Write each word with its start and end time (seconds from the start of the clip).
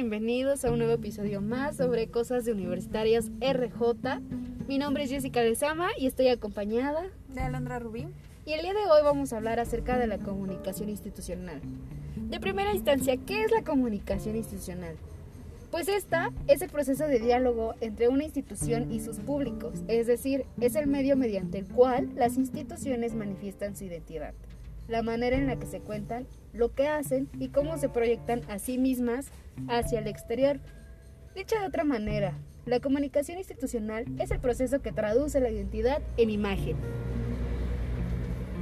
bienvenidos 0.00 0.64
a 0.64 0.70
un 0.70 0.78
nuevo 0.78 0.94
episodio 0.94 1.42
más 1.42 1.76
sobre 1.76 2.08
cosas 2.08 2.46
de 2.46 2.52
universitarias 2.52 3.30
RJ. 3.38 4.20
Mi 4.66 4.78
nombre 4.78 5.04
es 5.04 5.10
Jessica 5.10 5.42
Lezama 5.42 5.90
y 5.98 6.06
estoy 6.06 6.28
acompañada 6.28 7.02
de 7.28 7.40
Alondra 7.42 7.78
Rubí. 7.80 8.06
Y 8.46 8.54
el 8.54 8.62
día 8.62 8.72
de 8.72 8.86
hoy 8.86 9.02
vamos 9.04 9.34
a 9.34 9.36
hablar 9.36 9.60
acerca 9.60 9.98
de 9.98 10.06
la 10.06 10.16
comunicación 10.16 10.88
institucional. 10.88 11.60
De 12.16 12.40
primera 12.40 12.72
instancia, 12.72 13.18
¿qué 13.18 13.42
es 13.42 13.50
la 13.50 13.62
comunicación 13.62 14.36
institucional? 14.36 14.96
Pues 15.70 15.86
esta 15.86 16.32
es 16.46 16.62
el 16.62 16.70
proceso 16.70 17.06
de 17.06 17.18
diálogo 17.18 17.74
entre 17.82 18.08
una 18.08 18.24
institución 18.24 18.90
y 18.90 19.00
sus 19.00 19.18
públicos, 19.18 19.82
es 19.86 20.06
decir, 20.06 20.46
es 20.62 20.76
el 20.76 20.86
medio 20.86 21.14
mediante 21.14 21.58
el 21.58 21.66
cual 21.66 22.08
las 22.16 22.38
instituciones 22.38 23.12
manifiestan 23.12 23.76
su 23.76 23.84
identidad 23.84 24.32
la 24.90 25.02
manera 25.02 25.36
en 25.36 25.46
la 25.46 25.56
que 25.56 25.66
se 25.66 25.80
cuentan, 25.80 26.26
lo 26.52 26.74
que 26.74 26.88
hacen 26.88 27.28
y 27.38 27.48
cómo 27.48 27.78
se 27.78 27.88
proyectan 27.88 28.42
a 28.48 28.58
sí 28.58 28.76
mismas 28.76 29.28
hacia 29.68 29.98
el 29.98 30.06
exterior. 30.06 30.60
Dicha 31.34 31.60
de 31.60 31.66
otra 31.66 31.84
manera, 31.84 32.34
la 32.66 32.80
comunicación 32.80 33.38
institucional 33.38 34.04
es 34.18 34.30
el 34.30 34.40
proceso 34.40 34.80
que 34.80 34.92
traduce 34.92 35.40
la 35.40 35.50
identidad 35.50 36.02
en 36.16 36.30
imagen. 36.30 36.76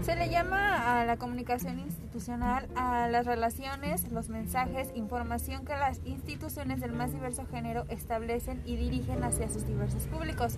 Se 0.03 0.15
le 0.15 0.31
llama 0.31 1.01
a 1.01 1.05
la 1.05 1.17
comunicación 1.17 1.81
institucional 1.81 2.69
a 2.77 3.09
las 3.09 3.27
relaciones, 3.27 4.11
los 4.13 4.29
mensajes, 4.29 4.93
información 4.95 5.65
que 5.65 5.73
las 5.73 6.01
instituciones 6.05 6.81
del 6.81 6.93
más 6.93 7.13
diverso 7.13 7.45
género 7.47 7.85
establecen 7.89 8.63
y 8.65 8.77
dirigen 8.77 9.25
hacia 9.25 9.49
sus 9.49 9.67
diversos 9.67 10.05
públicos 10.07 10.57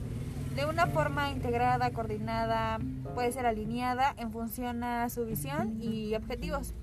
de 0.55 0.67
una 0.67 0.87
forma 0.87 1.31
integrada, 1.31 1.91
coordinada, 1.91 2.79
puede 3.15 3.33
ser 3.33 3.47
alineada 3.47 4.15
en 4.19 4.31
función 4.31 4.85
a 4.85 5.09
su 5.09 5.25
visión 5.25 5.79
y 5.81 6.15
objetivos. 6.15 6.75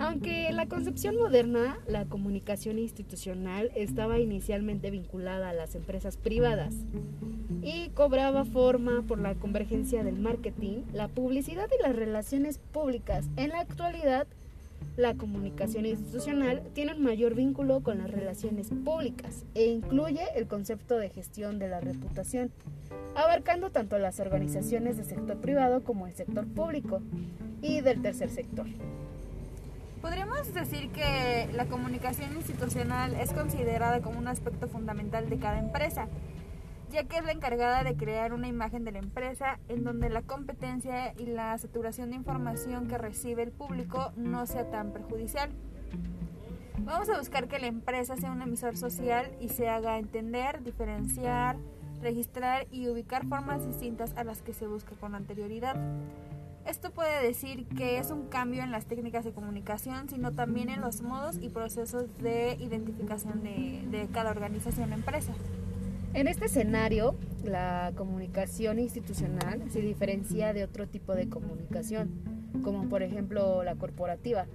Aunque 0.00 0.48
en 0.48 0.56
la 0.56 0.64
concepción 0.64 1.18
moderna, 1.18 1.78
la 1.86 2.06
comunicación 2.06 2.78
institucional 2.78 3.70
estaba 3.74 4.18
inicialmente 4.18 4.90
vinculada 4.90 5.50
a 5.50 5.52
las 5.52 5.74
empresas 5.74 6.16
privadas 6.16 6.74
y 7.62 7.90
cobraba 7.90 8.46
forma 8.46 9.02
por 9.06 9.18
la 9.18 9.34
convergencia 9.34 10.02
del 10.02 10.18
marketing, 10.18 10.84
la 10.94 11.08
publicidad 11.08 11.68
y 11.78 11.82
las 11.82 11.94
relaciones 11.94 12.56
públicas. 12.56 13.26
En 13.36 13.50
la 13.50 13.60
actualidad, 13.60 14.26
la 14.96 15.16
comunicación 15.16 15.84
institucional 15.84 16.62
tiene 16.72 16.94
un 16.94 17.02
mayor 17.02 17.34
vínculo 17.34 17.82
con 17.82 17.98
las 17.98 18.10
relaciones 18.10 18.70
públicas 18.70 19.44
e 19.54 19.66
incluye 19.66 20.22
el 20.34 20.46
concepto 20.46 20.96
de 20.96 21.10
gestión 21.10 21.58
de 21.58 21.68
la 21.68 21.80
reputación, 21.80 22.50
abarcando 23.14 23.68
tanto 23.68 23.98
las 23.98 24.18
organizaciones 24.18 24.96
del 24.96 25.04
sector 25.04 25.36
privado 25.36 25.84
como 25.84 26.06
el 26.06 26.14
sector 26.14 26.46
público 26.46 27.02
y 27.60 27.82
del 27.82 28.00
tercer 28.00 28.30
sector. 28.30 28.66
Podríamos 30.00 30.54
decir 30.54 30.90
que 30.92 31.48
la 31.52 31.66
comunicación 31.66 32.34
institucional 32.34 33.14
es 33.14 33.32
considerada 33.32 34.00
como 34.00 34.18
un 34.18 34.28
aspecto 34.28 34.66
fundamental 34.66 35.28
de 35.28 35.38
cada 35.38 35.58
empresa, 35.58 36.08
ya 36.90 37.04
que 37.04 37.18
es 37.18 37.24
la 37.24 37.32
encargada 37.32 37.84
de 37.84 37.94
crear 37.94 38.32
una 38.32 38.48
imagen 38.48 38.84
de 38.84 38.92
la 38.92 38.98
empresa 38.98 39.58
en 39.68 39.84
donde 39.84 40.08
la 40.08 40.22
competencia 40.22 41.12
y 41.18 41.26
la 41.26 41.56
saturación 41.58 42.10
de 42.10 42.16
información 42.16 42.88
que 42.88 42.96
recibe 42.96 43.42
el 43.42 43.52
público 43.52 44.12
no 44.16 44.46
sea 44.46 44.70
tan 44.70 44.90
perjudicial. 44.92 45.50
Vamos 46.78 47.10
a 47.10 47.18
buscar 47.18 47.46
que 47.46 47.58
la 47.58 47.66
empresa 47.66 48.16
sea 48.16 48.32
un 48.32 48.40
emisor 48.40 48.78
social 48.78 49.30
y 49.38 49.50
se 49.50 49.68
haga 49.68 49.98
entender, 49.98 50.62
diferenciar, 50.62 51.56
registrar 52.00 52.66
y 52.70 52.88
ubicar 52.88 53.26
formas 53.26 53.66
distintas 53.66 54.16
a 54.16 54.24
las 54.24 54.40
que 54.40 54.54
se 54.54 54.66
busca 54.66 54.92
con 54.98 55.14
anterioridad. 55.14 55.76
Esto 56.66 56.90
puede 56.90 57.26
decir 57.26 57.66
que 57.66 57.98
es 57.98 58.10
un 58.10 58.28
cambio 58.28 58.62
en 58.62 58.70
las 58.70 58.86
técnicas 58.86 59.24
de 59.24 59.32
comunicación, 59.32 60.08
sino 60.08 60.32
también 60.32 60.68
en 60.68 60.80
los 60.80 61.02
modos 61.02 61.36
y 61.40 61.48
procesos 61.48 62.04
de 62.18 62.56
identificación 62.60 63.42
de, 63.42 63.82
de 63.90 64.06
cada 64.12 64.30
organización 64.30 64.92
o 64.92 64.94
empresa. 64.94 65.32
En 66.12 66.26
este 66.26 66.46
escenario, 66.46 67.14
la 67.44 67.92
comunicación 67.96 68.78
institucional 68.78 69.62
se 69.70 69.80
diferencia 69.80 70.52
de 70.52 70.64
otro 70.64 70.86
tipo 70.86 71.14
de 71.14 71.28
comunicación, 71.28 72.10
como 72.62 72.88
por 72.88 73.02
ejemplo 73.02 73.62
la 73.62 73.76
corporativa, 73.76 74.46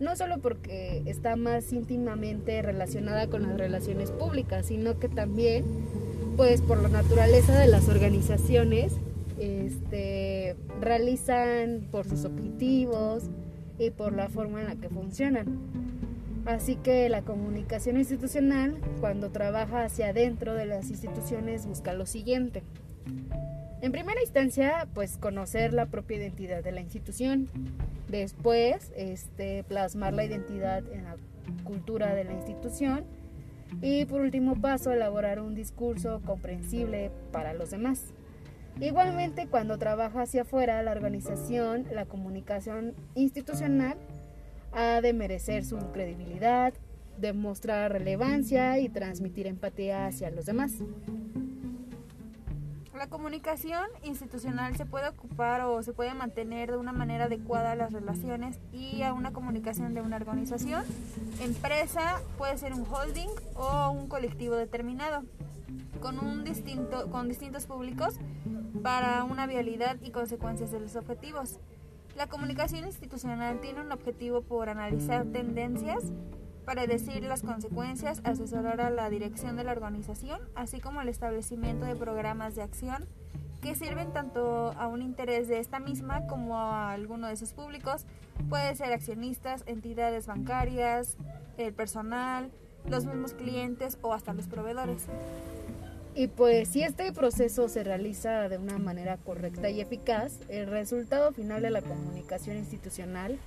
no 0.00 0.14
solo 0.16 0.38
porque 0.38 1.02
está 1.06 1.36
más 1.36 1.72
íntimamente 1.72 2.62
relacionada 2.62 3.28
con 3.28 3.42
las 3.42 3.58
relaciones 3.58 4.10
públicas, 4.10 4.66
sino 4.66 4.98
que 4.98 5.08
también, 5.08 5.64
pues 6.36 6.62
por 6.62 6.80
la 6.82 6.88
naturaleza 6.88 7.58
de 7.58 7.66
las 7.66 7.88
organizaciones, 7.88 8.92
este, 9.40 10.56
realizan 10.80 11.86
por 11.90 12.06
sus 12.06 12.24
objetivos 12.24 13.24
y 13.78 13.90
por 13.90 14.12
la 14.12 14.28
forma 14.28 14.60
en 14.60 14.66
la 14.66 14.76
que 14.76 14.88
funcionan. 14.88 15.46
Así 16.46 16.76
que 16.76 17.08
la 17.08 17.22
comunicación 17.22 17.98
institucional, 17.98 18.78
cuando 19.00 19.30
trabaja 19.30 19.84
hacia 19.84 20.08
adentro 20.08 20.54
de 20.54 20.64
las 20.64 20.88
instituciones, 20.88 21.66
busca 21.66 21.92
lo 21.92 22.06
siguiente. 22.06 22.62
En 23.80 23.92
primera 23.92 24.20
instancia, 24.20 24.88
pues 24.94 25.18
conocer 25.18 25.72
la 25.72 25.86
propia 25.86 26.16
identidad 26.16 26.64
de 26.64 26.72
la 26.72 26.80
institución. 26.80 27.48
Después, 28.08 28.92
este, 28.96 29.62
plasmar 29.64 30.14
la 30.14 30.24
identidad 30.24 30.82
en 30.90 31.04
la 31.04 31.16
cultura 31.64 32.14
de 32.14 32.24
la 32.24 32.32
institución. 32.32 33.04
Y 33.82 34.06
por 34.06 34.22
último 34.22 34.60
paso, 34.60 34.90
elaborar 34.90 35.40
un 35.40 35.54
discurso 35.54 36.22
comprensible 36.24 37.10
para 37.30 37.52
los 37.52 37.70
demás. 37.70 38.14
Igualmente, 38.80 39.48
cuando 39.48 39.76
trabaja 39.76 40.22
hacia 40.22 40.42
afuera 40.42 40.82
la 40.84 40.92
organización, 40.92 41.86
la 41.92 42.06
comunicación 42.06 42.94
institucional 43.16 43.98
ha 44.72 45.00
de 45.00 45.12
merecer 45.12 45.64
su 45.64 45.78
credibilidad, 45.92 46.72
demostrar 47.18 47.90
relevancia 47.90 48.78
y 48.78 48.88
transmitir 48.88 49.48
empatía 49.48 50.06
hacia 50.06 50.30
los 50.30 50.46
demás. 50.46 50.74
La 52.96 53.08
comunicación 53.08 53.86
institucional 54.02 54.76
se 54.76 54.84
puede 54.84 55.08
ocupar 55.08 55.62
o 55.62 55.82
se 55.82 55.92
puede 55.92 56.14
mantener 56.14 56.70
de 56.70 56.76
una 56.76 56.92
manera 56.92 57.24
adecuada 57.24 57.74
las 57.74 57.92
relaciones 57.92 58.58
y 58.72 59.02
a 59.02 59.12
una 59.12 59.32
comunicación 59.32 59.94
de 59.94 60.02
una 60.02 60.16
organización, 60.16 60.84
empresa, 61.40 62.20
puede 62.36 62.58
ser 62.58 62.74
un 62.74 62.84
holding 62.88 63.28
o 63.54 63.90
un 63.90 64.08
colectivo 64.08 64.56
determinado, 64.56 65.22
con, 66.00 66.18
un 66.18 66.44
distinto, 66.44 67.10
con 67.10 67.28
distintos 67.28 67.66
públicos 67.66 68.16
para 68.82 69.24
una 69.24 69.46
vialidad 69.46 69.96
y 70.02 70.10
consecuencias 70.10 70.70
de 70.70 70.80
los 70.80 70.96
objetivos. 70.96 71.58
La 72.16 72.26
comunicación 72.26 72.84
institucional 72.84 73.60
tiene 73.60 73.80
un 73.80 73.92
objetivo 73.92 74.42
por 74.42 74.68
analizar 74.68 75.24
tendencias, 75.26 76.12
predecir 76.64 77.22
las 77.22 77.42
consecuencias, 77.42 78.20
asesorar 78.24 78.80
a 78.80 78.90
la 78.90 79.08
dirección 79.08 79.56
de 79.56 79.64
la 79.64 79.72
organización, 79.72 80.40
así 80.54 80.80
como 80.80 81.00
el 81.00 81.08
establecimiento 81.08 81.86
de 81.86 81.96
programas 81.96 82.54
de 82.54 82.62
acción 82.62 83.06
que 83.62 83.74
sirven 83.74 84.12
tanto 84.12 84.72
a 84.78 84.86
un 84.86 85.02
interés 85.02 85.48
de 85.48 85.58
esta 85.58 85.80
misma 85.80 86.26
como 86.26 86.58
a 86.58 86.92
alguno 86.92 87.26
de 87.26 87.36
sus 87.36 87.52
públicos. 87.52 88.04
Puede 88.48 88.74
ser 88.76 88.92
accionistas, 88.92 89.64
entidades 89.66 90.26
bancarias, 90.26 91.16
el 91.56 91.72
personal, 91.72 92.50
los 92.88 93.04
mismos 93.04 93.34
clientes 93.34 93.98
o 94.02 94.12
hasta 94.12 94.32
los 94.32 94.46
proveedores. 94.46 95.06
Y 96.18 96.26
pues 96.26 96.70
si 96.70 96.82
este 96.82 97.12
proceso 97.12 97.68
se 97.68 97.84
realiza 97.84 98.48
de 98.48 98.58
una 98.58 98.76
manera 98.76 99.18
correcta 99.18 99.70
y 99.70 99.80
eficaz, 99.80 100.32
el 100.48 100.66
resultado 100.66 101.30
final 101.30 101.62
de 101.62 101.70
la 101.70 101.80
comunicación 101.80 102.56
institucional 102.56 103.38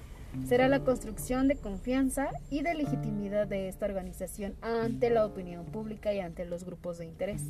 será 0.48 0.70
la 0.70 0.80
construcción 0.80 1.50
de 1.50 1.58
confianza 1.58 2.30
y 2.50 2.62
de 2.62 2.74
legitimidad 2.74 3.46
de 3.46 3.68
esta 3.68 3.88
organización 3.88 4.54
ante 4.62 5.10
la 5.10 5.26
opinión 5.26 5.66
pública 5.66 6.14
y 6.14 6.22
ante 6.22 6.46
los 6.46 6.64
grupos 6.64 6.98
de 6.98 7.08
interés. 7.08 7.42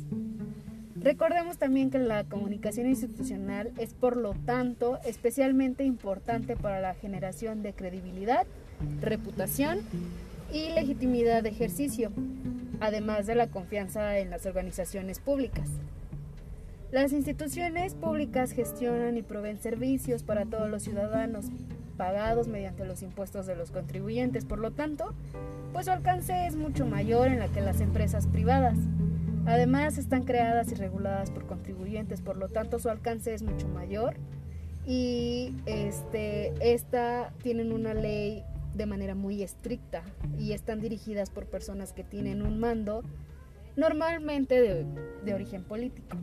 Recordemos 0.96 1.56
también 1.56 1.92
que 1.92 2.00
la 2.00 2.24
comunicación 2.24 2.88
institucional 2.88 3.70
es 3.78 3.94
por 3.94 4.16
lo 4.16 4.34
tanto 4.44 4.98
especialmente 5.04 5.84
importante 5.84 6.56
para 6.56 6.80
la 6.80 6.94
generación 6.94 7.62
de 7.62 7.74
credibilidad, 7.74 8.44
reputación 9.00 9.82
y 10.52 10.70
legitimidad 10.70 11.44
de 11.44 11.50
ejercicio, 11.50 12.10
además 12.82 13.28
de 13.28 13.36
la 13.36 13.46
confianza 13.46 14.18
en 14.18 14.30
las 14.30 14.44
organizaciones 14.44 15.20
públicas. 15.20 15.68
Las 16.90 17.12
instituciones 17.12 17.94
públicas 17.94 18.50
gestionan 18.50 19.16
y 19.16 19.22
proveen 19.22 19.60
servicios 19.60 20.24
para 20.24 20.44
todos 20.46 20.68
los 20.68 20.82
ciudadanos, 20.82 21.46
pagados 21.96 22.48
mediante 22.48 22.84
los 22.84 23.02
impuestos 23.02 23.46
de 23.46 23.54
los 23.54 23.70
contribuyentes. 23.70 24.44
Por 24.44 24.58
lo 24.58 24.72
tanto, 24.72 25.14
pues 25.72 25.86
su 25.86 25.92
alcance 25.92 26.46
es 26.48 26.56
mucho 26.56 26.84
mayor 26.84 27.28
en 27.28 27.38
la 27.38 27.46
que 27.46 27.60
las 27.60 27.80
empresas 27.80 28.26
privadas. 28.26 28.76
Además, 29.46 29.96
están 29.96 30.24
creadas 30.24 30.72
y 30.72 30.74
reguladas 30.74 31.30
por 31.30 31.46
contribuyentes, 31.46 32.20
por 32.20 32.36
lo 32.36 32.48
tanto 32.48 32.80
su 32.80 32.90
alcance 32.90 33.32
es 33.32 33.44
mucho 33.44 33.68
mayor 33.68 34.16
y 34.84 35.54
este 35.66 36.52
esta 36.60 37.32
tienen 37.42 37.72
una 37.72 37.94
ley 37.94 38.42
de 38.74 38.86
manera 38.86 39.14
muy 39.14 39.42
estricta 39.42 40.02
y 40.38 40.52
están 40.52 40.80
dirigidas 40.80 41.30
por 41.30 41.46
personas 41.46 41.92
que 41.92 42.04
tienen 42.04 42.42
un 42.42 42.58
mando 42.58 43.02
normalmente 43.76 44.60
de, 45.24 45.34
origen 45.34 45.64
político. 45.64 46.16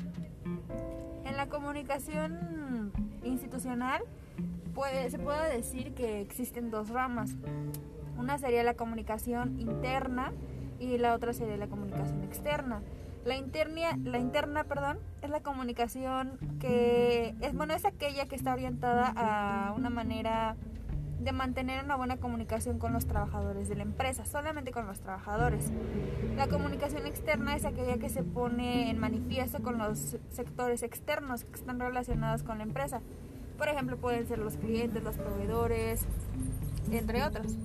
En 1.26 1.38
la 1.38 1.48
comunicación 1.48 2.92
institucional 3.24 4.02
se 5.10 5.20
puede 5.20 5.56
decir 5.56 5.94
que 5.94 6.22
existen 6.22 6.72
dos 6.72 6.90
ramas. 6.90 7.36
Una 8.18 8.38
sería 8.38 8.64
la 8.64 8.76
comunicación 8.76 9.60
interna, 9.60 10.34
y 10.80 10.98
la 10.98 11.14
otra 11.14 11.34
sería 11.34 11.58
la 11.58 11.68
comunicación 11.68 12.24
externa. 12.24 12.82
La 13.26 13.36
interna, 13.36 13.98
la 14.04 14.18
interna, 14.18 14.64
perdón, 14.64 14.98
es 15.22 15.30
la 15.30 15.42
comunicación 15.42 16.38
que 16.60 17.36
es 17.42 17.54
bueno, 17.54 17.74
es 17.74 17.86
aquella 17.86 18.26
que 18.28 18.36
está 18.36 18.54
orientada 18.54 19.14
a 19.16 19.74
una 19.74 19.90
manera 19.90 20.56
de 21.20 21.32
mantener 21.32 21.84
una 21.84 21.96
buena 21.96 22.18
comunicación 22.18 22.80
con 22.80 22.94
los 22.94 23.06
trabajadores 23.06 23.68
de 23.68 23.76
la 23.76 23.84
empresa, 23.84 24.26
solamente 24.26 24.72
con 24.72 24.88
los 24.88 25.00
trabajadores. 25.00 25.72
La 26.38 26.48
comunicación 26.48 27.06
externa 27.06 27.56
es 27.56 27.66
aquella 27.66 27.98
que 27.98 28.10
se 28.10 28.24
pone 28.24 28.90
en 28.90 28.98
manifiesto 28.98 29.62
con 29.62 29.78
los 29.78 30.18
sectores 30.32 30.84
externos 30.84 31.44
que 31.44 31.56
están 31.56 31.80
relacionados 31.80 32.44
con 32.44 32.60
la 32.60 32.64
empresa. 32.64 33.02
Por 33.58 33.68
ejemplo, 33.68 33.98
pueden 33.98 34.26
ser 34.28 34.40
los 34.40 34.56
clientes, 34.56 35.04
los 35.04 35.18
proveedores, 35.18 36.06
entre 36.92 37.24
otros. 37.24 37.58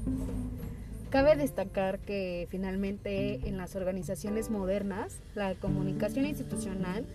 Cabe 1.11 1.37
destacar 1.37 2.01
que 2.01 2.49
finalmente 2.51 3.49
en 3.49 3.57
las 3.57 3.77
organizaciones 3.77 4.51
modernas 4.51 5.21
la 5.37 5.55
comunicación 5.55 6.27
institucional 6.27 7.07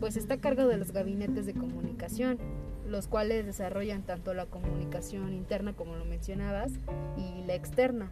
pues 0.00 0.16
está 0.16 0.34
a 0.34 0.38
cargo 0.38 0.66
de 0.66 0.76
los 0.76 0.92
gabinetes 0.92 1.46
de 1.46 1.54
comunicación, 1.54 2.38
los 2.88 3.08
cuales 3.08 3.46
desarrollan 3.46 4.02
tanto 4.02 4.34
la 4.34 4.46
comunicación 4.46 5.34
interna 5.34 5.72
como 5.74 5.96
lo 5.96 6.04
mencionabas 6.04 6.72
y 7.16 7.46
la 7.46 7.54
externa, 7.54 8.10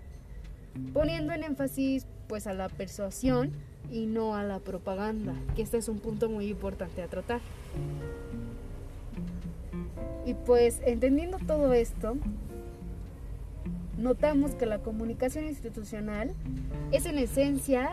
poniendo 0.93 1.33
en 1.33 1.45
énfasis 1.45 2.07
pues 2.29 2.47
a 2.47 2.55
la 2.55 2.69
persuasión 2.69 3.53
y 3.91 4.07
no 4.07 4.35
a 4.35 4.43
la 4.43 4.59
propaganda, 4.59 5.35
que 5.55 5.63
este 5.63 5.79
es 5.79 5.89
un 5.89 5.99
punto 5.99 6.29
muy 6.29 6.49
importante 6.49 7.03
a 7.03 7.07
tratar. 7.07 7.41
Y 10.25 10.35
pues 10.35 10.81
entendiendo 10.85 11.39
todo 11.39 11.73
esto, 11.73 12.17
notamos 13.97 14.53
que 14.53 14.67
la 14.67 14.79
comunicación 14.81 15.47
institucional 15.47 16.33
es 16.91 17.07
en 17.07 17.19
esencia 17.19 17.91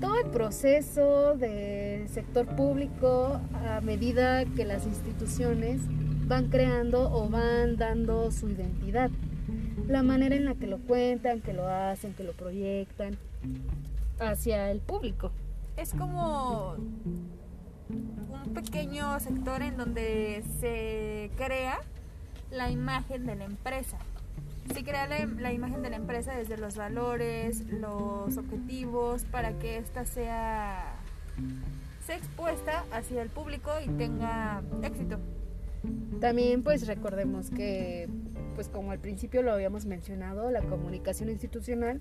todo 0.00 0.18
el 0.18 0.30
proceso 0.30 1.34
del 1.34 2.08
sector 2.08 2.46
público 2.56 3.40
a 3.66 3.80
medida 3.80 4.44
que 4.44 4.64
las 4.64 4.86
instituciones 4.86 5.80
van 6.26 6.48
creando 6.48 7.10
o 7.12 7.28
van 7.28 7.76
dando 7.76 8.30
su 8.30 8.48
identidad. 8.48 9.10
La 9.86 10.02
manera 10.02 10.34
en 10.34 10.46
la 10.46 10.54
que 10.54 10.66
lo 10.66 10.78
cuentan, 10.78 11.40
que 11.40 11.52
lo 11.52 11.68
hacen, 11.68 12.14
que 12.14 12.24
lo 12.24 12.32
proyectan 12.32 13.18
hacia 14.18 14.70
el 14.70 14.80
público. 14.80 15.30
Es 15.76 15.92
como 15.92 16.76
un 17.88 18.54
pequeño 18.54 19.18
sector 19.20 19.62
en 19.62 19.76
donde 19.76 20.42
se 20.60 21.30
crea 21.36 21.80
la 22.50 22.70
imagen 22.70 23.26
de 23.26 23.36
la 23.36 23.44
empresa. 23.44 23.98
Se 24.72 24.82
crea 24.82 25.06
la, 25.06 25.52
imagen 25.52 25.82
de 25.82 25.90
la 25.90 25.96
empresa 25.96 26.34
desde 26.34 26.56
los 26.56 26.76
valores, 26.76 27.66
los 27.68 28.36
objetivos, 28.36 29.24
para 29.24 29.52
que 29.58 29.76
ésta 29.76 30.06
sea, 30.06 30.94
sea 32.06 32.16
expuesta 32.16 32.84
hacia 32.90 33.22
el 33.22 33.28
público 33.28 33.70
y 33.84 33.88
tenga 33.90 34.62
éxito. 34.82 35.18
También 36.20 36.62
pues 36.62 36.86
recordemos 36.86 37.50
que 37.50 38.08
pues 38.54 38.68
como 38.68 38.92
al 38.92 39.00
principio 39.00 39.42
lo 39.42 39.52
habíamos 39.52 39.84
mencionado, 39.84 40.50
la 40.50 40.62
comunicación 40.62 41.28
institucional 41.28 42.00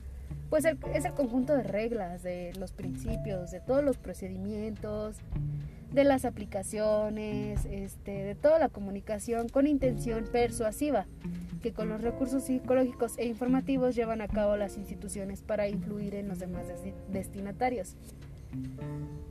pues 0.50 0.66
es 0.66 1.06
el 1.06 1.14
conjunto 1.14 1.54
de 1.54 1.64
reglas, 1.64 2.24
de 2.24 2.54
los 2.60 2.72
principios, 2.72 3.52
de 3.52 3.60
todos 3.60 3.84
los 3.84 3.98
procedimientos, 3.98 5.18
de 5.92 6.04
las 6.04 6.26
aplicaciones, 6.26 7.66
este, 7.66 8.24
de 8.24 8.36
toda 8.36 8.60
la 8.60 8.70
comunicación 8.70 9.50
con 9.50 9.68
intención 9.68 10.26
persuasiva 10.32 11.06
que 11.64 11.72
con 11.72 11.90
los 11.90 12.02
recursos 12.02 12.44
psicológicos 12.44 13.18
e 13.18 13.26
informativos 13.26 13.96
llevan 13.96 14.22
a 14.22 14.28
cabo 14.28 14.58
las 14.58 14.78
instituciones 14.78 15.42
para 15.42 15.68
influir 15.70 16.14
en 16.14 16.28
los 16.28 16.38
demás 16.38 16.68
destinatarios. 17.12 17.96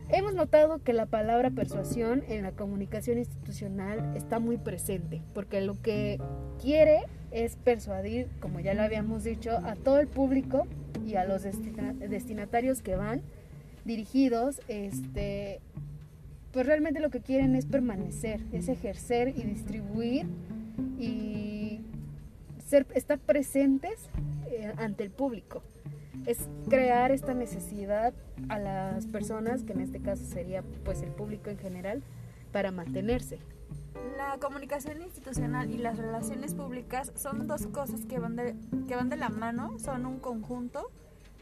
Hemos 0.08 0.34
notado 0.34 0.82
que 0.82 0.93
la 0.93 1.06
palabra 1.06 1.50
persuasión 1.50 2.25
en 2.29 2.43
la 2.43 2.52
comunicación 2.52 3.19
institucional 3.19 4.17
está 4.17 4.40
muy 4.40 4.56
presente, 4.56 5.23
porque 5.34 5.61
lo 5.61 5.81
que 5.81 6.19
quiere 6.61 7.02
es 7.31 7.56
persuadir, 7.56 8.29
como 8.40 8.61
ya 8.61 8.75
lo 8.75 8.82
habíamos 8.82 9.25
dicho, 9.25 9.58
a 9.64 9.76
todo 9.76 10.00
el 10.00 10.08
público 10.08 10.67
y 11.06 11.14
a 11.14 11.25
los 11.25 11.43
destinatarios 11.43 12.82
que 12.82 12.96
van 12.96 13.23
dirigidos, 13.84 14.61
este, 14.69 15.61
pues 16.52 16.67
realmente 16.67 17.00
lo 17.00 17.11
que 17.11 17.20
quieren 17.20 17.56
es 17.56 17.67
permanecer, 17.67 18.40
es 18.52 18.69
ejercer 18.69 19.29
y 19.29 19.43
distribuir 19.43 20.26
y 20.99 21.42
ser, 22.72 22.86
estar 22.94 23.19
presentes 23.19 24.08
eh, 24.46 24.72
ante 24.78 25.04
el 25.04 25.10
público 25.10 25.62
es 26.26 26.48
crear 26.70 27.10
esta 27.10 27.34
necesidad 27.34 28.14
a 28.48 28.58
las 28.58 29.06
personas, 29.06 29.62
que 29.62 29.72
en 29.72 29.80
este 29.80 30.00
caso 30.00 30.24
sería 30.24 30.62
pues 30.84 31.02
el 31.02 31.10
público 31.10 31.50
en 31.50 31.58
general, 31.58 32.02
para 32.50 32.70
mantenerse. 32.70 33.38
La 34.16 34.38
comunicación 34.38 35.02
institucional 35.02 35.70
y 35.70 35.78
las 35.78 35.98
relaciones 35.98 36.54
públicas 36.54 37.12
son 37.14 37.46
dos 37.46 37.66
cosas 37.66 38.06
que 38.06 38.19
van 38.19 38.36
de, 38.36 38.54
que 38.88 38.96
van 38.96 39.10
de 39.10 39.16
la 39.16 39.28
mano, 39.28 39.78
son 39.78 40.06
un 40.06 40.19
conjunto 40.19 40.90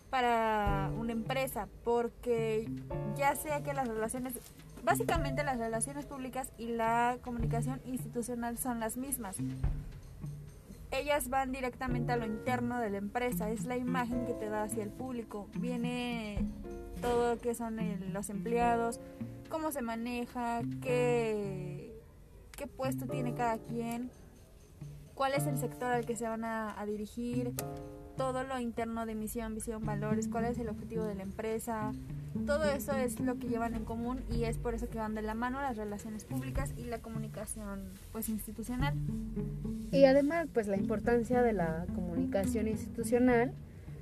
para 0.09 0.91
una 0.99 1.13
empresa, 1.13 1.69
porque 1.85 2.69
ya 3.17 3.37
sea 3.37 3.63
que 3.63 3.73
las 3.73 3.87
relaciones, 3.87 4.35
básicamente 4.83 5.45
las 5.45 5.59
relaciones 5.59 6.07
públicas 6.07 6.51
y 6.59 6.69
la 6.69 7.19
comunicación 7.23 7.81
institucional 7.85 8.59
son 8.59 8.81
las 8.81 8.97
mismas 8.97 9.37
ellas 10.91 11.29
van 11.29 11.53
directamente 11.53 12.13
a 12.13 12.17
lo 12.17 12.27
interno 12.27 12.81
de 12.81 12.91
la 12.91 12.99
empresa, 12.99 13.51
es 13.51 13.65
la 13.65 13.77
imagen 13.77 14.27
que 14.27 14.35
te 14.35 14.49
da 14.49 14.65
hacia 14.65 14.83
el 14.83 14.91
público. 14.91 15.49
Viene 15.59 16.45
todo 17.01 17.35
lo 17.35 17.41
que 17.41 17.55
son 17.55 17.79
los 18.13 18.31
empleados, 18.31 19.01
cómo 19.49 19.73
se 19.73 19.83
maneja, 19.83 20.63
qué, 20.83 21.95
qué 22.53 22.67
puesto 22.67 23.07
tiene 23.07 23.35
cada 23.35 23.59
quien, 23.59 24.11
cuál 25.15 25.35
es 25.35 25.47
el 25.47 25.59
sector 25.59 25.93
al 25.93 26.07
que 26.07 26.17
se 26.17 26.29
van 26.29 26.45
a 26.45 26.85
dirigir, 26.87 27.53
todo 28.21 28.45
lo 28.45 28.61
interno 28.61 29.07
de 29.07 29.15
misión, 29.15 29.55
visión, 29.55 29.83
valores, 29.87 30.29
cuál 30.29 30.45
es 30.45 30.59
el 30.59 30.69
objetivo 30.69 31.05
de 31.05 31.15
la 31.15 31.23
empresa. 31.23 31.93
Todo 32.45 32.65
eso 32.71 32.93
es 32.93 33.19
lo 33.19 33.39
que 33.39 33.49
llevan 33.49 33.75
en 33.75 33.87
común 33.87 34.21
y 34.31 34.45
es 34.45 34.59
por 34.59 34.75
eso 34.75 34.91
que 34.91 34.99
van 34.99 35.15
de 35.15 35.23
la 35.23 35.33
mano 35.33 35.59
las 35.63 35.79
relaciones 35.79 36.25
públicas 36.25 36.75
y 36.77 36.85
la 36.85 36.99
comunicación 36.99 37.81
pues 38.13 38.29
institucional. 38.29 38.93
Y 39.91 40.05
además 40.05 40.49
pues 40.53 40.69
la 40.69 40.77
importancia 40.77 41.41
de 41.41 41.55
la 41.55 41.87
comunicación 41.95 42.69
institucional 42.69 43.55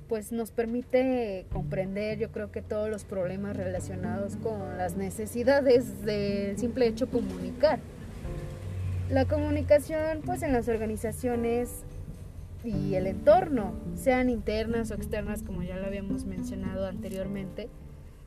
pues 0.09 0.33
nos 0.33 0.51
permite 0.51 1.45
comprender 1.53 2.19
yo 2.19 2.29
creo 2.29 2.51
que 2.51 2.61
todos 2.61 2.89
los 2.89 3.05
problemas 3.05 3.55
relacionados 3.55 4.35
con 4.35 4.77
las 4.77 4.97
necesidades 4.97 6.03
del 6.03 6.57
simple 6.57 6.87
hecho 6.87 7.09
comunicar. 7.09 7.79
La 9.09 9.23
comunicación 9.23 10.23
pues 10.25 10.43
en 10.43 10.51
las 10.51 10.67
organizaciones 10.67 11.85
y 12.63 12.95
el 12.95 13.07
entorno, 13.07 13.73
sean 13.95 14.29
internas 14.29 14.91
o 14.91 14.95
externas, 14.95 15.43
como 15.43 15.63
ya 15.63 15.77
lo 15.77 15.85
habíamos 15.85 16.25
mencionado 16.25 16.87
anteriormente, 16.87 17.69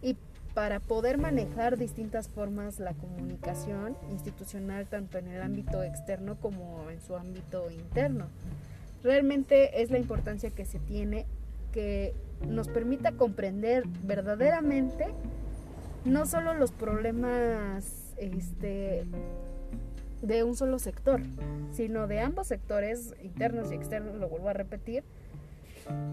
y 0.01 0.17
para 0.55 0.81
poder 0.81 1.19
manejar 1.19 1.79
distintas 1.79 2.29
formas 2.29 2.79
la 2.79 2.95
comunicación 2.95 3.97
institucional, 4.11 4.87
tanto 4.87 5.19
en 5.19 5.29
el 5.29 5.43
ámbito 5.43 5.83
externo 5.83 6.37
como 6.41 6.91
en 6.91 7.01
su 7.01 7.17
ámbito 7.17 7.71
interno. 7.71 8.27
Realmente 9.03 9.83
es 9.83 9.91
la 9.91 9.99
importancia 9.99 10.51
que 10.51 10.65
se 10.65 10.79
tiene 10.79 11.27
que 11.73 12.15
nos 12.47 12.69
permita 12.69 13.13
comprender 13.13 13.85
verdaderamente 14.05 15.07
no 16.05 16.27
solo 16.27 16.55
los 16.55 16.73
problemas 16.73 18.15
este, 18.17 19.05
de 20.23 20.45
un 20.45 20.55
solo 20.55 20.79
sector, 20.79 21.21
sino 21.73 22.07
de 22.07 22.21
ambos 22.21 22.47
sectores, 22.47 23.15
internos 23.23 23.71
y 23.71 23.75
externos, 23.75 24.17
lo 24.17 24.29
vuelvo 24.29 24.49
a 24.49 24.53
repetir, 24.53 25.05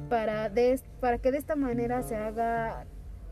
para, 0.09 0.51
para 0.99 1.19
que 1.19 1.31
de 1.31 1.37
esta 1.37 1.55
manera 1.55 2.01
se 2.01 2.15
haga 2.15 2.85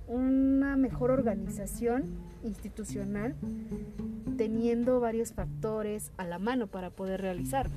una 0.07 0.77
mejor 0.77 1.11
organización 1.11 2.05
institucional 2.43 3.35
teniendo 4.37 4.99
varios 4.99 5.33
factores 5.33 6.11
a 6.17 6.23
la 6.23 6.39
mano 6.39 6.67
para 6.67 6.91
poder 6.91 7.21
realizarlo. 7.21 7.75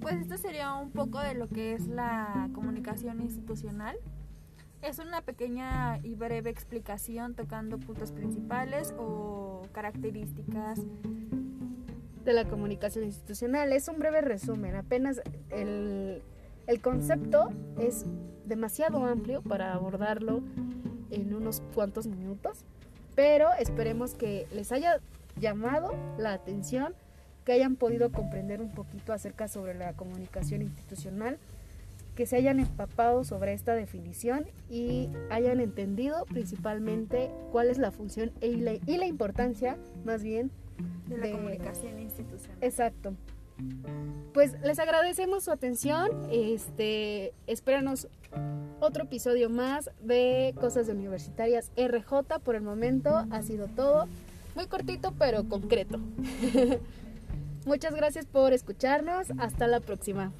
Pues 0.00 0.20
esto 0.20 0.36
sería 0.36 0.74
un 0.74 0.90
poco 0.90 1.18
de 1.18 1.34
lo 1.34 1.48
que 1.48 1.74
es 1.74 1.86
la 1.88 2.48
comunicación 2.54 3.20
institucional. 3.20 3.96
Es 4.80 5.00
una 5.00 5.22
pequeña 5.22 5.98
y 6.04 6.14
breve 6.14 6.50
explicación 6.50 7.34
tocando 7.34 7.78
puntos 7.78 8.12
principales 8.12 8.94
o 8.96 9.62
características 9.72 10.80
de 12.24 12.32
la 12.32 12.44
comunicación 12.44 13.04
institucional. 13.04 13.72
Es 13.72 13.88
un 13.88 13.98
breve 13.98 14.20
resumen, 14.20 14.76
apenas 14.76 15.20
el, 15.50 16.22
el 16.68 16.80
concepto 16.80 17.48
es 17.80 18.06
demasiado 18.44 19.04
amplio 19.04 19.42
para 19.42 19.74
abordarlo 19.74 20.42
en 21.10 21.34
unos 21.34 21.60
cuantos 21.74 22.06
minutos, 22.06 22.64
pero 23.16 23.52
esperemos 23.58 24.14
que 24.14 24.46
les 24.52 24.70
haya 24.70 25.00
llamado 25.40 25.92
la 26.18 26.32
atención, 26.32 26.94
que 27.44 27.52
hayan 27.52 27.74
podido 27.74 28.12
comprender 28.12 28.60
un 28.60 28.70
poquito 28.70 29.12
acerca 29.12 29.48
sobre 29.48 29.74
la 29.74 29.94
comunicación 29.94 30.62
institucional 30.62 31.38
que 32.18 32.26
se 32.26 32.34
hayan 32.34 32.58
empapado 32.58 33.22
sobre 33.22 33.52
esta 33.52 33.76
definición 33.76 34.44
y 34.68 35.08
hayan 35.30 35.60
entendido 35.60 36.24
principalmente 36.24 37.30
cuál 37.52 37.68
es 37.68 37.78
la 37.78 37.92
función 37.92 38.32
y 38.40 38.56
la, 38.56 38.72
y 38.72 38.96
la 38.96 39.06
importancia, 39.06 39.78
más 40.04 40.24
bien, 40.24 40.50
de 41.06 41.16
la 41.16 41.30
comunicación 41.30 41.96
institucional. 42.00 42.58
Exacto. 42.60 43.14
Pues 44.34 44.60
les 44.62 44.80
agradecemos 44.80 45.44
su 45.44 45.52
atención. 45.52 46.10
Este, 46.32 47.34
espéranos 47.46 48.08
otro 48.80 49.04
episodio 49.04 49.48
más 49.48 49.88
de 50.02 50.56
Cosas 50.60 50.88
de 50.88 50.94
Universitarias 50.94 51.70
RJ. 51.76 52.40
Por 52.42 52.56
el 52.56 52.62
momento 52.62 53.10
ha 53.30 53.42
sido 53.42 53.68
todo. 53.68 54.08
Muy 54.56 54.66
cortito, 54.66 55.14
pero 55.16 55.48
concreto. 55.48 56.00
Muchas 57.64 57.94
gracias 57.94 58.26
por 58.26 58.52
escucharnos. 58.52 59.28
Hasta 59.38 59.68
la 59.68 59.78
próxima. 59.78 60.32